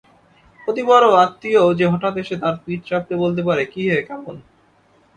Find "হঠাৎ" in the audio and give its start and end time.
1.93-2.13